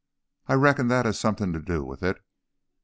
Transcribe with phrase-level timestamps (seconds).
[0.47, 2.17] I reckon that has something to do with it.